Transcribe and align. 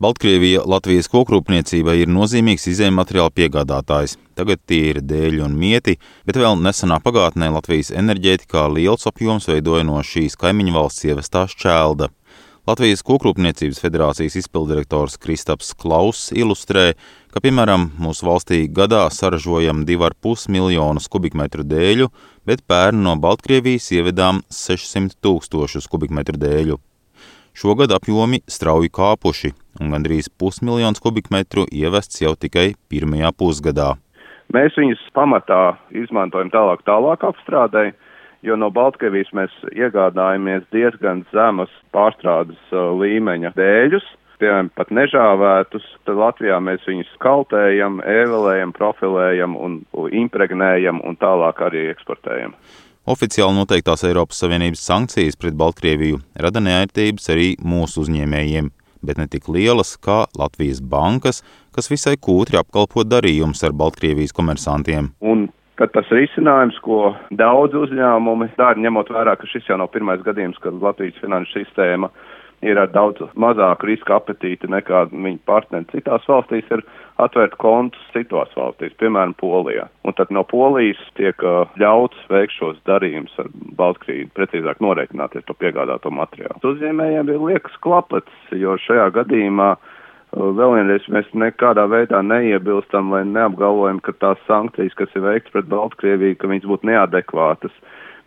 Baltkrievija 0.00 0.62
Latvijas 0.64 1.10
kokrūpniecībai 1.12 1.98
ir 2.00 2.08
nozīmīgs 2.08 2.62
izējuma 2.70 3.02
materiāla 3.02 3.32
piegādātājs. 3.36 4.14
Tagad 4.32 4.62
tie 4.64 4.94
ir 4.94 5.02
dēļi 5.04 5.42
un 5.44 5.58
mieti, 5.60 5.98
bet 6.24 6.38
vēl 6.40 6.56
nesenā 6.56 6.96
pagātnē 7.04 7.50
Latvijas 7.52 7.92
enerģētikā 7.92 8.62
liels 8.72 9.04
apjoms 9.10 9.50
veidoja 9.52 9.84
no 9.84 10.00
šīs 10.00 10.40
kaimiņu 10.40 10.72
valsts 10.78 11.04
ievestā 11.04 11.44
šķelda. 11.52 12.08
Latvijas 12.70 13.04
kokrūpniecības 13.04 13.84
federācijas 13.84 14.40
izpildirektors 14.40 15.20
Kristaps 15.20 15.74
Klauss 15.76 16.32
ilustrē, 16.32 16.94
ka, 17.28 17.44
piemēram, 17.44 17.90
mūsu 18.00 18.24
valstī 18.24 18.64
gadā 18.72 19.04
saražojam 19.12 19.84
2,5 19.84 20.48
miljonus 20.48 21.12
kubikmetru 21.12 21.60
dēļu, 21.60 22.08
bet 22.48 22.64
pērn 22.64 23.04
no 23.04 23.18
Baltkrievijas 23.20 23.92
ievedām 24.00 24.46
600 24.48 25.20
tūkstošus 25.20 25.92
kubikmetru 25.92 26.40
dēļu. 26.40 26.86
Šogad 27.56 27.90
apjomi 27.92 28.38
strauji 28.46 28.92
kāpuši, 28.94 29.50
un 29.82 29.90
gandrīz 29.94 30.30
pusmiljons 30.38 31.02
kubikmetru 31.02 31.66
ievests 31.66 32.22
jau 32.22 32.36
tikai 32.38 32.72
pirmajā 32.90 33.32
pusgadā. 33.36 33.94
Mēs 34.54 34.74
viņus 34.78 35.02
pamatā 35.14 35.76
izmantojam 35.94 36.50
tālāk, 36.50 36.84
tālāk 36.86 37.26
apstrādē, 37.26 37.90
jo 38.46 38.56
no 38.58 38.70
Baltkrievijas 38.74 39.30
mēs 39.36 39.54
iegādājamies 39.74 40.64
diezgan 40.74 41.24
zemas 41.34 41.70
pārstrādes 41.94 42.58
uh, 42.74 42.90
līmeņa 42.98 43.52
dēļus, 43.58 44.06
piemēram, 44.40 44.70
pat 44.74 44.90
nežāvētus, 44.96 45.86
tad 46.08 46.18
Latvijā 46.18 46.58
mēs 46.64 46.86
viņus 46.88 47.10
kaltējam, 47.22 48.00
ēvelējam, 48.02 48.72
profilējam 48.76 49.58
un 49.58 49.80
impregnējam 50.22 51.02
un 51.06 51.18
tālāk 51.20 51.60
arī 51.66 51.88
eksportējam. 51.92 52.54
Oficiāli 53.10 53.56
noteiktās 53.56 54.04
Eiropas 54.06 54.38
Savienības 54.38 54.82
sankcijas 54.86 55.34
pret 55.40 55.56
Baltkrieviju 55.58 56.20
rada 56.44 56.60
neērtības 56.62 57.24
arī 57.34 57.46
mūsu 57.58 58.04
uzņēmējiem, 58.04 58.68
bet 59.02 59.18
ne 59.18 59.26
tik 59.32 59.48
lielas 59.50 59.96
kā 60.04 60.20
Latvijas 60.38 60.78
bankas, 60.92 61.40
kas 61.74 61.90
visai 61.90 62.14
kūtri 62.22 62.60
apkalpo 62.60 63.02
darījumus 63.02 63.64
ar 63.66 63.74
Baltkrievijas 63.80 64.36
komersantiem. 64.36 65.08
Un 65.26 65.48
tad 65.80 65.90
tas 65.96 66.12
risinājums, 66.14 66.78
ko 66.84 67.16
daudz 67.40 67.74
uzņēmumi 67.82 68.52
dara, 68.60 68.78
ņemot 68.78 69.10
vērā, 69.16 69.34
ka 69.40 69.50
šis 69.50 69.66
jau 69.72 69.80
nav 69.80 69.90
pirmais 69.90 70.22
gadījums, 70.22 70.60
kad 70.62 70.78
Latvijas 70.78 71.18
finanšu 71.24 71.64
sistēma 71.64 72.12
ir 72.66 72.78
ar 72.80 72.90
daudz 72.92 73.22
mazāku 73.40 73.88
riska 73.88 74.18
apetīti 74.18 74.68
nekā 74.70 75.06
viņa 75.12 75.40
partneri 75.48 75.88
citās 75.92 76.26
valstīs, 76.28 76.68
ir 76.72 76.82
atvērt 77.20 77.56
kontus 77.60 78.12
citās 78.14 78.52
valstīs, 78.56 78.96
piemēram, 79.00 79.34
Polijā. 79.40 79.86
Un 80.04 80.16
tad 80.16 80.32
no 80.34 80.44
Polijas 80.48 81.00
tiek 81.18 81.40
uh, 81.44 81.68
ļauts 81.80 82.20
veikt 82.32 82.56
šos 82.56 82.80
darījumus 82.88 83.36
ar 83.40 83.48
Baltkrīnu, 83.80 84.32
precīzāk 84.36 84.80
noreikināties 84.84 85.46
to 85.48 85.56
piegādāto 85.60 86.12
materiālu. 86.14 86.60
Uzņēmējiem 86.72 87.32
ir 87.32 87.46
liekas 87.50 87.76
klapats, 87.84 88.52
jo 88.56 88.76
šajā 88.86 89.10
gadījumā 89.20 89.74
vēl 90.34 90.76
vienreiz 90.76 91.06
mēs 91.10 91.30
nekādā 91.34 91.86
veidā 91.90 92.20
neiebilstam 92.22 93.10
vai 93.14 93.24
neapgalvojam, 93.28 93.98
ka 94.04 94.14
tās 94.22 94.42
sankcijas, 94.46 94.94
kas 94.98 95.16
ir 95.16 95.26
veikts 95.26 95.54
pret 95.54 95.70
Baltkrieviju, 95.70 96.38
ka 96.38 96.50
viņas 96.50 96.68
būtu 96.70 96.90
neadekvātas 96.92 97.74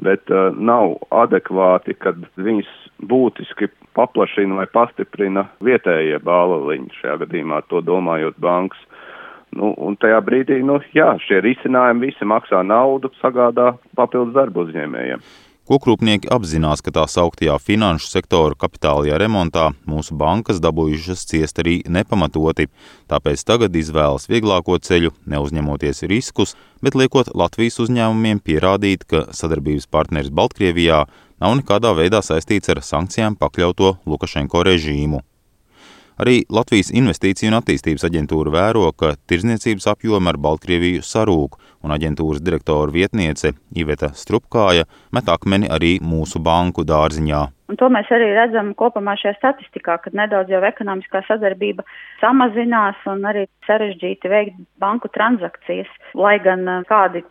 bet 0.00 0.30
uh, 0.32 0.48
nav 0.56 0.96
adekvāti, 1.12 1.94
kad 2.00 2.18
viņas 2.40 2.70
būtiski 3.10 3.68
paplašina 3.96 4.60
vai 4.60 4.66
pastiprina 4.72 5.46
vietējie 5.64 6.20
bāliņi, 6.24 6.94
šajā 7.00 7.18
gadījumā 7.24 7.62
to 7.68 7.82
domājot 7.84 8.38
bankas. 8.40 8.80
Nu, 9.56 9.72
un 9.82 9.96
tajā 9.98 10.20
brīdī, 10.22 10.60
nu, 10.62 10.78
jā, 10.94 11.10
šie 11.26 11.40
risinājumi 11.42 12.12
visi 12.12 12.28
maksā 12.28 12.62
naudu, 12.62 13.10
sagādā 13.18 13.72
papildus 13.98 14.36
darbu 14.36 14.62
uzņēmējiem. 14.68 15.24
Kokrūpnieki 15.70 16.26
apzinās, 16.34 16.80
ka 16.82 16.90
tā 16.90 17.04
sauktajā 17.06 17.54
finanšu 17.62 18.08
sektora 18.10 18.56
kapitālajā 18.58 19.20
remontā 19.22 19.68
mūsu 19.86 20.16
bankas 20.18 20.58
dabūjušas 20.64 21.22
ciest 21.30 21.62
arī 21.62 21.76
nepamatoti, 21.86 22.66
tāpēc 23.06 23.44
tagad 23.46 23.78
izvēlas 23.78 24.26
vieglāko 24.26 24.80
ceļu, 24.82 25.14
neuzņemoties 25.30 26.02
riskus, 26.10 26.56
bet 26.82 26.98
liekot 26.98 27.30
Latvijas 27.38 27.78
uzņēmumiem 27.86 28.42
pierādīt, 28.42 29.06
ka 29.06 29.28
sadarbības 29.30 29.86
partneris 29.86 30.34
Baltkrievijā 30.34 31.04
nav 31.38 31.58
nekādā 31.62 31.94
veidā 31.94 32.18
saistīts 32.18 32.74
ar 32.74 32.82
sankcijām 32.82 33.38
pakļauto 33.38 34.00
Lukašenko 34.10 34.66
režīmu. 34.66 35.22
Arī 36.20 36.42
Latvijas 36.52 36.90
Investīciju 36.90 37.48
un 37.48 37.60
attīstības 37.62 38.02
aģentūra 38.10 38.50
vēro, 38.52 38.90
ka 38.90 39.14
tirzniecības 39.30 39.86
apjomi 39.94 40.34
ar 40.34 40.36
Baltkrieviju 40.36 41.06
sarūk, 41.06 41.54
un 41.84 41.94
aģentūras 41.94 42.42
direktora 42.44 42.92
vietniece 42.92 43.54
Iveta 43.76 44.10
Strupkāja 44.16 44.86
met 45.14 45.28
akmeni 45.32 45.70
arī 45.70 45.96
mūsu 46.02 46.42
banku 46.42 46.84
dārziņā. 46.88 47.42
Un 47.70 47.78
to 47.78 47.86
mēs 47.92 48.08
arī 48.10 48.32
redzam 48.34 48.72
kopumā 48.74 49.14
šajā 49.20 49.36
statistikā, 49.38 50.00
kad 50.02 50.16
nedaudz 50.18 50.50
jau 50.50 50.62
ekonomiskā 50.66 51.22
sadarbība 51.28 51.84
samazinās 52.22 52.98
un 53.10 53.22
arī 53.30 53.46
sarežģīti 53.68 54.32
veikt 54.32 54.58
banku 54.82 55.10
transakcijas, 55.14 55.90
lai 56.18 56.38
gan 56.42 56.66
kādi 56.90 57.22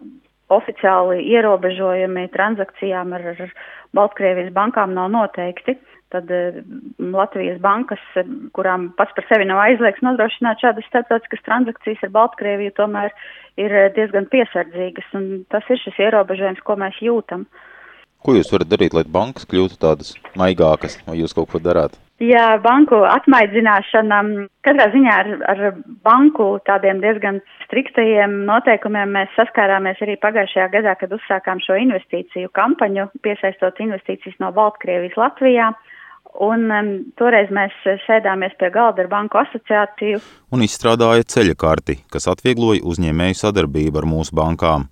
oficiāli 0.50 1.24
ierobežojumi 1.36 2.28
transakcijām 2.34 3.14
ar, 3.18 3.30
ar 3.36 3.54
Baltkrievijas 3.98 4.54
bankām 4.54 4.94
nav 4.98 5.12
noteikti 5.14 5.78
tad 6.10 6.32
eh, 6.32 6.62
Latvijas 7.14 7.60
bankas, 7.62 8.02
eh, 8.18 8.28
kurām 8.58 8.90
pats 8.98 9.14
par 9.16 9.28
sevi 9.30 9.48
nav 9.50 9.62
aizliegts 9.64 10.04
nodrošināt 10.06 10.62
šādas 10.64 10.88
starptautiskas 10.90 11.46
transakcijas 11.46 12.04
ar 12.08 12.14
Baltkrieviju, 12.18 12.74
tomēr 12.80 13.14
ir 13.62 13.76
eh, 13.84 13.90
diezgan 13.98 14.30
piesardzīgas, 14.34 15.10
un 15.20 15.30
tas 15.54 15.70
ir 15.70 15.82
šis 15.84 16.02
ierobežojums, 16.08 16.64
ko 16.66 16.78
mēs 16.82 16.98
jūtam. 17.06 17.46
Ko 18.26 18.36
jūs 18.36 18.52
varat 18.52 18.72
darīt, 18.72 18.98
lai 18.98 19.06
bankas 19.08 19.48
kļūtu 19.48 19.80
tādas 19.80 20.16
maigākas, 20.40 20.98
vai 21.08 21.22
jūs 21.22 21.36
kaut 21.38 21.54
ko 21.54 21.62
darāt? 21.64 21.96
Jā, 22.20 22.58
banku 22.60 22.98
atmaidzināšana 23.08 24.18
katrā 24.68 24.90
ziņā 24.92 25.12
ar, 25.22 25.28
ar 25.54 25.62
banku 26.04 26.50
tādiem 26.68 27.00
diezgan 27.00 27.40
striktajiem 27.64 28.42
noteikumiem 28.50 29.14
mēs 29.16 29.32
saskārāmies 29.38 30.02
arī 30.04 30.18
pagājušajā 30.20 30.66
gadā, 30.74 30.98
kad 31.00 31.16
uzsākām 31.16 31.62
šo 31.64 31.78
investīciju 31.80 32.52
kampaņu, 32.60 33.08
piesaistot 33.24 33.80
investīcijas 33.86 34.36
no 34.44 34.52
Baltkrievijas 34.52 35.16
Latvijā. 35.16 35.70
Un 36.44 36.68
um, 36.76 36.92
toreiz 37.18 37.50
mēs 37.56 37.74
sēdāmies 38.04 38.52
pie 38.60 38.68
galda 38.76 39.06
ar 39.06 39.10
Banku 39.10 39.40
asociāciju. 39.40 40.20
Un 40.52 40.68
izstrādāja 40.68 41.24
ceļa 41.24 41.56
karti, 41.58 42.02
kas 42.12 42.28
atviegloja 42.30 42.84
uzņēmēju 42.84 43.40
sadarbību 43.40 44.04
ar 44.04 44.10
mūsu 44.12 44.36
bankām. 44.38 44.90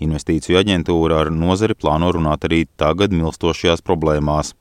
Investīciju 0.00 0.62
aģentūra 0.62 1.24
ar 1.26 1.34
nozari 1.34 1.74
plāno 1.74 2.14
runāt 2.14 2.46
arī 2.46 2.62
tagad 2.78 3.12
milstošajās 3.12 3.82
problēmās. 3.84 4.54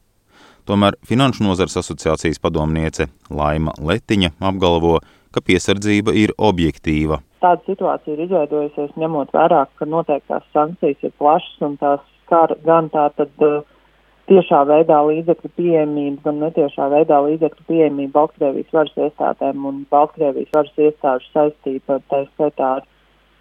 Tomēr 0.70 0.94
Finanšu 1.10 1.42
nozars 1.48 1.80
asociācijas 1.80 2.38
padomniece 2.44 3.08
Laima 3.34 3.72
Letiņa 3.82 4.36
apgalvo, 4.52 5.00
ka 5.34 5.42
piesardzība 5.42 6.14
ir 6.14 6.36
objektīva. 6.38 7.18
Tāda 7.42 7.66
situācija 7.66 8.14
ir 8.14 8.22
izveidojusies 8.28 8.94
ņemot 9.02 9.34
vērā, 9.34 9.64
ka 9.80 9.88
noteiktās 9.90 10.46
sankcijas 10.54 11.08
ir 11.08 11.14
plašas 11.18 11.66
un 11.66 11.78
tās 11.82 12.04
skar 12.20 12.54
gan 12.68 12.92
tātad 12.94 13.46
uh, 13.48 13.64
tiešā 14.30 14.62
veidā 14.70 15.00
līdzekļu 15.08 15.52
pieejamību, 15.58 16.22
gan 16.28 16.42
netiešā 16.44 16.90
veidā 16.94 17.18
līdzekļu 17.26 17.66
pieejamību 17.72 18.14
Baltkrievijas 18.20 18.76
varas 18.78 19.02
iestādēm 19.08 19.66
un 19.72 19.84
Baltkrievijas 19.90 20.54
varas 20.54 20.82
iestāžu 20.86 21.34
saistība, 21.34 21.98
tā 22.14 22.22
skaitā 22.36 22.76
ar 22.78 22.86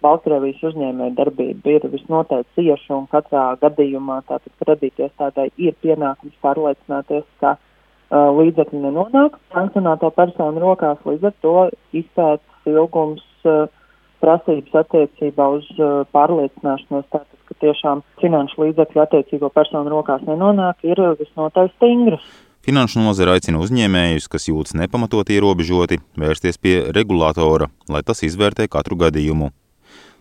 Baltkrievijas 0.03 0.61
uzņēmēju 0.69 1.15
darbību 1.17 1.73
ir 1.73 1.87
visnotaļ 1.91 2.45
cieša 2.55 2.93
un 2.95 3.07
katrā 3.11 3.45
gadījumā 3.59 4.21
tātad 4.29 4.53
kredītiestādai 4.63 5.49
ir 5.59 5.75
pienākums 5.83 6.37
pārliecināties, 6.45 7.25
ka 7.43 7.55
uh, 7.57 8.29
līdzekļi 8.39 8.83
nenonāk 8.85 9.35
sankcionēto 9.55 10.11
personu 10.15 10.63
rokās, 10.63 11.01
līdz 11.03 11.29
ar 11.31 11.35
to 11.43 11.55
izpētes 12.01 12.71
ilgums 12.71 13.25
uh, 13.43 13.67
prasības 14.23 14.81
attiecībā 14.85 15.49
uz 15.59 15.67
uh, 15.77 16.03
pārliecināšanos, 16.15 17.07
tātad, 17.11 17.39
ka 17.49 17.59
tiešām 17.67 18.03
finanšu 18.23 18.63
līdzekļu 18.63 19.03
attiecīgo 19.03 19.51
personu 19.51 19.91
rokās 19.91 20.23
nenonāk, 20.27 20.79
ir 20.87 21.03
visnotaļ 21.19 21.73
stingras. 21.75 22.23
Finanšu 22.63 22.99
nozara 23.03 23.37
aicina 23.37 23.59
uzņēmējus, 23.63 24.27
kas 24.31 24.47
jūtas 24.47 24.75
nepamatot 24.79 25.31
ierobežoti, 25.31 26.01
vērsties 26.19 26.59
pie 26.59 26.75
regulātora, 26.95 27.71
lai 27.91 28.03
tas 28.05 28.23
izvērtē 28.27 28.67
katru 28.71 28.99
gadījumu. 28.99 29.49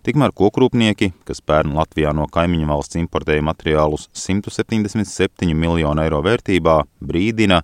Tikmēr 0.09 0.33
kokrūpnieki, 0.33 1.11
kas 1.29 1.43
pērn 1.45 1.75
Latvijā 1.77 2.15
no 2.17 2.25
kaimiņu 2.33 2.65
valsts 2.71 2.97
importēja 2.97 3.43
materiālus 3.45 4.07
177 4.17 5.53
miljonu 5.53 6.01
eiro 6.01 6.23
vērtībā, 6.25 6.77
brīdina, 7.05 7.59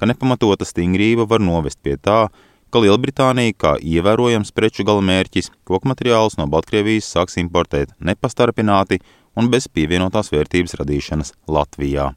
ka 0.00 0.08
nepamatota 0.08 0.64
stingrība 0.64 1.26
var 1.28 1.44
novest 1.44 1.76
pie 1.84 1.98
tā, 2.00 2.30
ka 2.72 2.80
Lielbritānija, 2.80 3.52
kā 3.52 3.72
ievērojams 3.84 4.54
preču 4.56 4.86
galamērķis, 4.88 5.50
koku 5.68 5.90
materiālus 5.92 6.38
no 6.40 6.46
Baltkrievijas 6.48 7.10
sāks 7.18 7.36
importēt 7.42 7.92
nepastarpināti 8.00 9.02
un 9.36 9.50
bez 9.52 9.68
pievienotās 9.68 10.32
vērtības 10.32 10.78
radīšanas 10.80 11.34
Latvijā. 11.52 12.14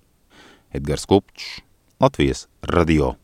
Edgars 0.71 1.03
Kupčs, 1.12 1.59
Latvijas 2.00 2.47
radio. 2.71 3.18